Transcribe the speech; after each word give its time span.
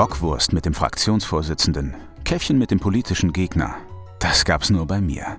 Bockwurst 0.00 0.54
mit 0.54 0.64
dem 0.64 0.72
Fraktionsvorsitzenden, 0.72 1.94
Käffchen 2.24 2.56
mit 2.56 2.70
dem 2.70 2.80
politischen 2.80 3.34
Gegner, 3.34 3.76
das 4.18 4.46
gab's 4.46 4.70
nur 4.70 4.86
bei 4.86 4.98
mir. 4.98 5.36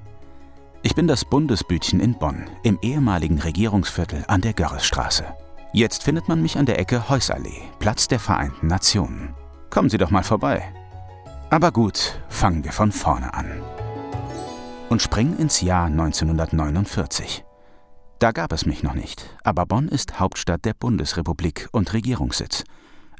Ich 0.84 0.94
bin 0.94 1.08
das 1.08 1.26
Bundesbütchen 1.26 2.00
in 2.00 2.14
Bonn, 2.14 2.48
im 2.62 2.78
ehemaligen 2.84 3.40
Regierungsviertel 3.40 4.24
an 4.28 4.42
der 4.42 4.54
Görresstraße. 4.54 5.26
Jetzt 5.74 6.04
findet 6.04 6.28
man 6.28 6.44
mich 6.44 6.60
an 6.60 6.68
der 6.68 6.78
Ecke 6.78 7.10
Heusallee, 7.10 7.64
Platz 7.80 8.08
der 8.08 8.20
Vereinten 8.20 8.68
Nationen. 8.68 9.34
Kommen 9.72 9.90
Sie 9.90 9.98
doch 9.98 10.12
mal 10.12 10.22
vorbei. 10.22 10.72
Aber 11.50 11.72
gut, 11.72 12.22
fangen 12.30 12.64
wir 12.64 12.72
von 12.72 12.92
vorne 12.92 13.34
an. 13.34 13.64
Und 14.90 15.02
springen 15.02 15.40
ins 15.40 15.62
Jahr 15.62 15.88
1949. 15.88 17.44
Da 18.20 18.32
gab 18.32 18.54
es 18.54 18.68
mich 18.68 18.84
noch 18.84 18.94
nicht, 18.94 19.26
aber 19.44 19.66
Bonn 19.66 19.88
ist 19.88 20.20
Hauptstadt 20.20 20.66
der 20.66 20.76
Bundesrepublik 20.76 21.68
und 21.72 21.94
Regierungssitz. 21.94 22.64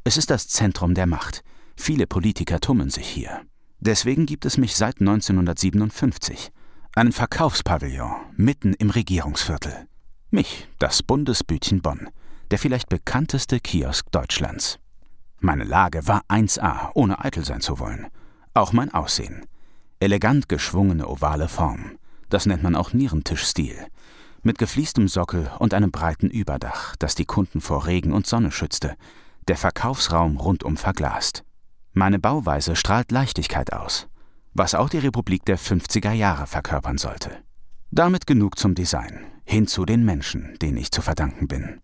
Es 0.04 0.16
ist 0.16 0.30
das 0.30 0.48
Zentrum 0.48 0.94
der 0.94 1.06
Macht. 1.06 1.44
Viele 1.76 2.06
Politiker 2.06 2.58
tummeln 2.58 2.90
sich 2.90 3.06
hier. 3.06 3.42
Deswegen 3.78 4.26
gibt 4.26 4.44
es 4.44 4.58
mich 4.58 4.74
seit 4.76 5.00
1957. 5.00 6.50
Einen 6.94 7.12
Verkaufspavillon 7.12 8.12
mitten 8.36 8.74
im 8.74 8.90
Regierungsviertel. 8.90 9.86
Mich, 10.30 10.68
das 10.78 11.02
Bundesbütchen 11.02 11.82
Bonn, 11.82 12.08
der 12.50 12.58
vielleicht 12.58 12.88
bekannteste 12.88 13.60
Kiosk 13.60 14.10
Deutschlands. 14.10 14.78
Meine 15.38 15.64
Lage 15.64 16.06
war 16.06 16.22
1A, 16.28 16.90
ohne 16.94 17.24
eitel 17.24 17.44
sein 17.44 17.60
zu 17.60 17.78
wollen. 17.78 18.08
Auch 18.54 18.72
mein 18.72 18.92
Aussehen. 18.92 19.46
Elegant 20.00 20.48
geschwungene 20.48 21.06
ovale 21.06 21.48
Form. 21.48 21.98
Das 22.28 22.46
nennt 22.46 22.62
man 22.62 22.74
auch 22.74 22.92
Nierentischstil 22.92 23.86
mit 24.42 24.58
gefliestem 24.58 25.08
Sockel 25.08 25.50
und 25.58 25.72
einem 25.72 25.90
breiten 25.90 26.28
Überdach, 26.28 26.96
das 26.96 27.14
die 27.14 27.24
Kunden 27.24 27.60
vor 27.60 27.86
Regen 27.86 28.12
und 28.12 28.26
Sonne 28.26 28.50
schützte, 28.50 28.96
der 29.48 29.56
Verkaufsraum 29.56 30.36
rundum 30.36 30.76
verglast. 30.76 31.44
Meine 31.92 32.18
Bauweise 32.18 32.76
strahlt 32.76 33.10
Leichtigkeit 33.12 33.72
aus, 33.72 34.08
was 34.54 34.74
auch 34.74 34.88
die 34.88 34.98
Republik 34.98 35.44
der 35.44 35.58
50er 35.58 36.12
Jahre 36.12 36.46
verkörpern 36.46 36.98
sollte. 36.98 37.30
Damit 37.90 38.26
genug 38.26 38.58
zum 38.58 38.74
Design, 38.74 39.20
hin 39.44 39.66
zu 39.66 39.84
den 39.84 40.04
Menschen, 40.04 40.56
denen 40.62 40.78
ich 40.78 40.90
zu 40.90 41.02
verdanken 41.02 41.48
bin. 41.48 41.80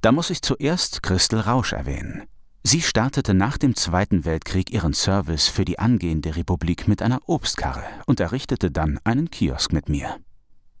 Da 0.00 0.12
muss 0.12 0.30
ich 0.30 0.42
zuerst 0.42 1.02
Christel 1.02 1.40
Rausch 1.40 1.72
erwähnen. 1.72 2.24
Sie 2.62 2.80
startete 2.80 3.34
nach 3.34 3.58
dem 3.58 3.74
Zweiten 3.74 4.24
Weltkrieg 4.24 4.70
ihren 4.70 4.94
Service 4.94 5.48
für 5.48 5.64
die 5.64 5.78
angehende 5.78 6.36
Republik 6.36 6.88
mit 6.88 7.02
einer 7.02 7.20
Obstkarre 7.26 7.84
und 8.06 8.20
errichtete 8.20 8.70
dann 8.70 8.98
einen 9.04 9.30
Kiosk 9.30 9.72
mit 9.72 9.88
mir. 9.88 10.16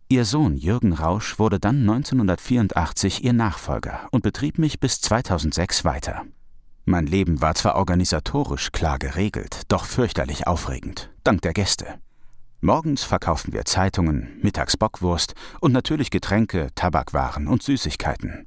Ihr 0.08 0.26
Sohn 0.26 0.56
Jürgen 0.56 0.92
Rausch 0.92 1.38
wurde 1.38 1.58
dann 1.58 1.80
1984 1.80 3.24
ihr 3.24 3.32
Nachfolger 3.32 4.06
und 4.10 4.22
betrieb 4.22 4.58
mich 4.58 4.78
bis 4.78 5.00
2006 5.00 5.84
weiter. 5.86 6.26
Mein 6.84 7.06
Leben 7.06 7.40
war 7.40 7.54
zwar 7.54 7.76
organisatorisch 7.76 8.70
klar 8.70 8.98
geregelt, 8.98 9.62
doch 9.68 9.86
fürchterlich 9.86 10.46
aufregend, 10.46 11.10
dank 11.24 11.40
der 11.40 11.54
Gäste. 11.54 11.86
Morgens 12.60 13.02
verkauften 13.02 13.54
wir 13.54 13.64
Zeitungen, 13.64 14.38
mittags 14.42 14.76
Bockwurst 14.76 15.34
und 15.60 15.72
natürlich 15.72 16.10
Getränke, 16.10 16.68
Tabakwaren 16.74 17.48
und 17.48 17.62
Süßigkeiten. 17.62 18.46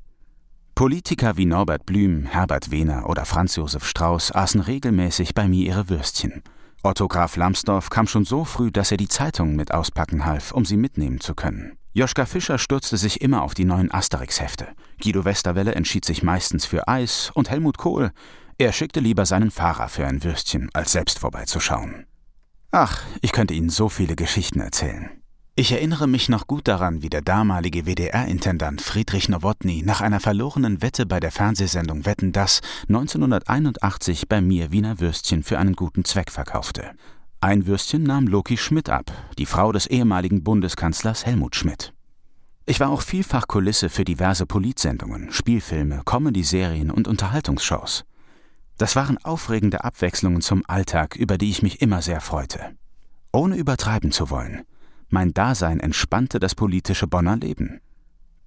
Politiker 0.75 1.37
wie 1.37 1.45
Norbert 1.45 1.87
Blüm, 1.87 2.25
Herbert 2.25 2.69
Wehner 2.69 3.09
oder 3.09 3.25
Franz 3.25 3.55
Josef 3.55 3.83
Strauß 3.83 4.31
aßen 4.31 4.61
regelmäßig 4.61 5.33
bei 5.33 5.47
mir 5.47 5.65
ihre 5.65 5.89
Würstchen– 5.89 6.43
Otto 6.87 7.09
Graf 7.09 7.35
Lambsdorff 7.35 7.89
kam 7.89 8.07
schon 8.07 8.23
so 8.23 8.45
früh, 8.45 8.71
dass 8.71 8.91
er 8.91 8.97
die 8.97 9.09
Zeitungen 9.09 9.57
mit 9.57 9.73
auspacken 9.73 10.25
half, 10.25 10.53
um 10.53 10.63
sie 10.63 10.77
mitnehmen 10.77 11.19
zu 11.19 11.35
können. 11.35 11.77
Joschka 11.91 12.25
Fischer 12.25 12.57
stürzte 12.57 12.95
sich 12.95 13.19
immer 13.19 13.41
auf 13.41 13.53
die 13.53 13.65
neuen 13.65 13.91
Asterix-Hefte. 13.91 14.69
Guido 15.03 15.25
Westerwelle 15.25 15.75
entschied 15.75 16.05
sich 16.05 16.23
meistens 16.23 16.65
für 16.65 16.87
Eis 16.87 17.29
und 17.33 17.49
Helmut 17.49 17.77
Kohl, 17.77 18.11
er 18.57 18.71
schickte 18.71 19.01
lieber 19.01 19.25
seinen 19.25 19.51
Fahrer 19.51 19.89
für 19.89 20.07
ein 20.07 20.23
Würstchen, 20.23 20.69
als 20.71 20.93
selbst 20.93 21.19
vorbeizuschauen. 21.19 22.05
Ach, 22.71 23.01
ich 23.21 23.33
könnte 23.33 23.53
Ihnen 23.53 23.69
so 23.69 23.89
viele 23.89 24.15
Geschichten 24.15 24.61
erzählen. 24.61 25.09
Ich 25.59 25.71
erinnere 25.71 26.05
mich 26.05 26.29
noch 26.29 26.45
gut 26.45 26.67
daran, 26.67 27.01
wie 27.01 27.09
der 27.09 27.23
damalige 27.23 27.87
WDR-Intendant 27.87 28.79
Friedrich 28.79 29.27
Nowotny 29.27 29.81
nach 29.83 30.01
einer 30.01 30.19
verlorenen 30.19 30.83
Wette 30.83 31.07
bei 31.07 31.19
der 31.19 31.31
Fernsehsendung 31.31 32.05
Wetten 32.05 32.31
das 32.31 32.61
1981 32.89 34.29
bei 34.29 34.39
mir 34.39 34.71
Wiener 34.71 34.99
Würstchen 34.99 35.41
für 35.41 35.57
einen 35.57 35.73
guten 35.73 36.05
Zweck 36.05 36.29
verkaufte. 36.29 36.91
Ein 37.41 37.65
Würstchen 37.65 38.03
nahm 38.03 38.27
Loki 38.27 38.55
Schmidt 38.55 38.91
ab, 38.91 39.11
die 39.39 39.47
Frau 39.47 39.71
des 39.71 39.87
ehemaligen 39.87 40.43
Bundeskanzlers 40.43 41.25
Helmut 41.25 41.55
Schmidt. 41.55 41.91
Ich 42.67 42.79
war 42.79 42.91
auch 42.91 43.01
vielfach 43.01 43.47
Kulisse 43.47 43.89
für 43.89 44.05
diverse 44.05 44.45
Politsendungen, 44.45 45.31
Spielfilme, 45.31 46.03
Comedy-Serien 46.05 46.91
und 46.91 47.07
Unterhaltungsshows. 47.07 48.05
Das 48.77 48.95
waren 48.95 49.17
aufregende 49.23 49.83
Abwechslungen 49.83 50.41
zum 50.41 50.61
Alltag, 50.67 51.15
über 51.15 51.39
die 51.39 51.49
ich 51.49 51.63
mich 51.63 51.81
immer 51.81 52.03
sehr 52.03 52.21
freute. 52.21 52.77
Ohne 53.31 53.55
übertreiben 53.55 54.11
zu 54.11 54.29
wollen– 54.29 54.61
mein 55.09 55.33
Dasein 55.33 55.79
entspannte 55.79 56.39
das 56.39 56.55
politische 56.55 57.07
Bonner 57.07 57.37
Leben. 57.37 57.81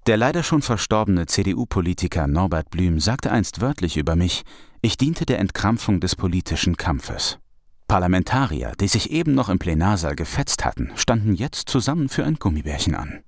Der 0.07 0.17
leider 0.17 0.43
schon 0.43 0.63
verstorbene 0.63 1.27
CDU-Politiker 1.27 2.27
Norbert 2.27 2.71
Blüm 2.71 3.01
sagte 3.01 3.31
einst 3.31 3.61
wörtlich 3.61 3.97
über 3.97 4.17
mich, 4.17 4.45
ich 4.83 4.97
diente 4.97 5.27
der 5.27 5.39
Entkrampfung 5.39 6.01
des 6.01 6.17
politischen 6.17 6.77
Kampfes. 6.77 7.39
Parlamentarier, 7.87 8.73
die 8.81 8.89
sich 8.89 9.11
eben 9.11 9.35
noch 9.35 9.49
im 9.49 9.59
Plenarsaal 9.59 10.17
gefetzt 10.17 10.65
hatten, 10.65 10.93
standen 10.95 11.35
jetzt 11.35 11.69
zusammen 11.69 12.09
für 12.09 12.25
ein 12.25 12.37
Gummibärchen 12.37 12.95
an. 12.95 13.21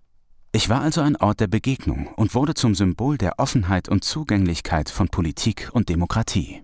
Ich 0.52 0.68
war 0.68 0.80
also 0.80 1.00
ein 1.00 1.16
Ort 1.16 1.40
der 1.40 1.46
Begegnung 1.46 2.08
und 2.16 2.34
wurde 2.34 2.54
zum 2.54 2.74
Symbol 2.74 3.18
der 3.18 3.38
Offenheit 3.38 3.88
und 3.88 4.04
Zugänglichkeit 4.04 4.88
von 4.88 5.08
Politik 5.08 5.70
und 5.72 5.88
Demokratie. 5.88 6.62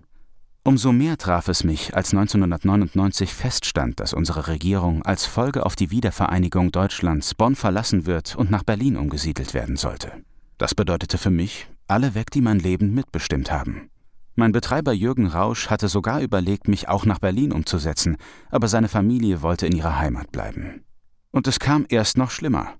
Umso 0.63 0.91
mehr 0.91 1.17
traf 1.17 1.47
es 1.47 1.63
mich, 1.63 1.95
als 1.95 2.11
1999 2.13 3.33
feststand, 3.33 3.99
dass 3.99 4.13
unsere 4.13 4.47
Regierung 4.47 5.03
als 5.03 5.25
Folge 5.25 5.65
auf 5.65 5.75
die 5.75 5.89
Wiedervereinigung 5.89 6.71
Deutschlands 6.71 7.33
Bonn 7.33 7.55
verlassen 7.55 8.05
wird 8.05 8.35
und 8.35 8.51
nach 8.51 8.63
Berlin 8.63 8.97
umgesiedelt 8.97 9.53
werden 9.53 9.77
sollte. 9.77 10.11
Das 10.57 10.75
bedeutete 10.75 11.17
für 11.17 11.31
mich, 11.31 11.67
alle 11.87 12.13
weg, 12.13 12.31
die 12.31 12.41
mein 12.41 12.59
Leben 12.59 12.93
mitbestimmt 12.93 13.51
haben. 13.51 13.89
Mein 14.35 14.51
Betreiber 14.51 14.93
Jürgen 14.93 15.27
Rausch 15.27 15.69
hatte 15.69 15.87
sogar 15.87 16.21
überlegt, 16.21 16.67
mich 16.67 16.87
auch 16.87 17.05
nach 17.05 17.19
Berlin 17.19 17.51
umzusetzen, 17.51 18.17
aber 18.49 18.67
seine 18.67 18.89
Familie 18.89 19.41
wollte 19.41 19.65
in 19.65 19.75
ihrer 19.75 19.97
Heimat 19.97 20.31
bleiben. 20.31 20.83
Und 21.31 21.47
es 21.47 21.59
kam 21.59 21.85
erst 21.89 22.17
noch 22.17 22.31
schlimmer. 22.31 22.73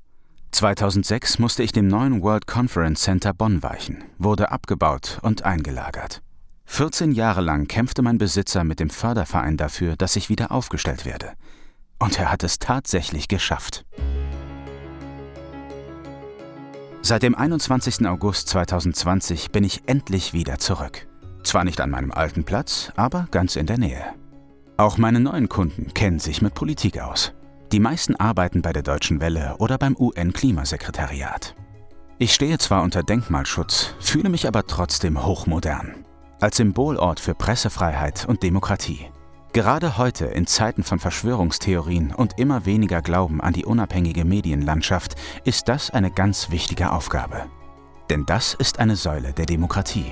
2006 0.52 1.40
musste 1.40 1.64
ich 1.64 1.72
dem 1.72 1.88
neuen 1.88 2.22
World 2.22 2.48
Conference 2.48 3.02
Center 3.02 3.34
Bonn 3.34 3.64
weichen, 3.64 4.04
wurde 4.18 4.52
abgebaut 4.52 5.20
und 5.22 5.44
eingelagert. 5.44 6.22
14 6.72 7.12
Jahre 7.12 7.42
lang 7.42 7.68
kämpfte 7.68 8.02
mein 8.04 8.20
Besitzer 8.20 8.64
mit 8.64 8.80
dem 8.80 8.90
Förderverein 8.90 9.58
dafür, 9.58 9.98
dass 9.98 10.16
ich 10.16 10.30
wieder 10.30 10.52
aufgestellt 10.52 11.04
werde. 11.04 11.34
Und 11.98 12.18
er 12.20 12.32
hat 12.32 12.44
es 12.44 12.58
tatsächlich 12.58 13.28
geschafft. 13.28 13.86
Seit 17.02 17.24
dem 17.24 17.36
21. 17.36 18.08
August 18.08 18.48
2020 18.50 19.52
bin 19.52 19.66
ich 19.66 19.82
endlich 19.88 20.32
wieder 20.32 20.58
zurück. 20.60 21.08
Zwar 21.44 21.66
nicht 21.66 21.82
an 21.82 21.90
meinem 21.90 22.14
alten 22.14 22.46
Platz, 22.46 22.94
aber 22.96 23.28
ganz 23.32 23.58
in 23.58 23.66
der 23.66 23.80
Nähe. 23.80 24.06
Auch 24.78 24.98
meine 24.98 25.20
neuen 25.20 25.50
Kunden 25.50 25.94
kennen 25.94 26.20
sich 26.20 26.42
mit 26.42 26.54
Politik 26.54 27.02
aus. 27.02 27.34
Die 27.74 27.82
meisten 27.82 28.16
arbeiten 28.16 28.62
bei 28.62 28.72
der 28.72 28.84
Deutschen 28.84 29.20
Welle 29.20 29.56
oder 29.58 29.78
beim 29.78 29.98
UN-Klimasekretariat. 29.98 31.56
Ich 32.20 32.34
stehe 32.34 32.60
zwar 32.60 32.84
unter 32.84 33.04
Denkmalschutz, 33.04 33.96
fühle 34.00 34.30
mich 34.30 34.48
aber 34.48 34.66
trotzdem 34.66 35.26
hochmodern 35.26 36.06
als 36.40 36.58
Symbolort 36.58 37.20
für 37.20 37.36
Pressefreiheit 37.36 38.26
und 38.28 38.44
Demokratie. 38.44 39.08
Gerade 39.52 39.98
heute, 39.98 40.26
in 40.26 40.46
Zeiten 40.46 40.84
von 40.84 41.00
Verschwörungstheorien 41.00 42.14
und 42.14 42.38
immer 42.38 42.66
weniger 42.66 43.02
Glauben 43.02 43.42
an 43.42 43.54
die 43.54 43.66
unabhängige 43.66 44.24
Medienlandschaft, 44.24 45.16
ist 45.44 45.68
das 45.68 45.90
eine 45.90 46.12
ganz 46.12 46.52
wichtige 46.52 46.92
Aufgabe. 46.92 47.48
Denn 48.10 48.26
das 48.26 48.54
ist 48.54 48.80
eine 48.80 48.96
Säule 48.96 49.34
der 49.34 49.48
Demokratie. 49.48 50.12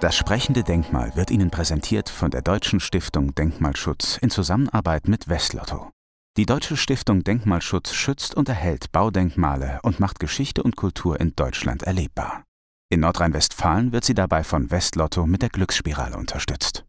Das 0.00 0.16
sprechende 0.16 0.64
Denkmal 0.64 1.16
wird 1.16 1.30
Ihnen 1.30 1.50
präsentiert 1.50 2.10
von 2.10 2.30
der 2.30 2.42
Deutschen 2.42 2.78
Stiftung 2.78 3.34
Denkmalschutz 3.34 4.18
in 4.20 4.28
Zusammenarbeit 4.28 5.08
mit 5.08 5.28
Westlotto. 5.28 5.90
Die 6.36 6.44
Deutsche 6.44 6.76
Stiftung 6.76 7.24
Denkmalschutz 7.24 7.94
schützt 7.94 8.34
und 8.34 8.50
erhält 8.50 8.92
Baudenkmale 8.92 9.78
und 9.82 10.00
macht 10.00 10.18
Geschichte 10.18 10.62
und 10.62 10.76
Kultur 10.76 11.20
in 11.20 11.34
Deutschland 11.36 11.84
erlebbar. 11.84 12.44
In 12.94 13.00
Nordrhein-Westfalen 13.00 13.90
wird 13.90 14.04
sie 14.04 14.14
dabei 14.14 14.44
von 14.44 14.70
Westlotto 14.70 15.26
mit 15.26 15.42
der 15.42 15.48
Glücksspirale 15.48 16.16
unterstützt 16.16 16.84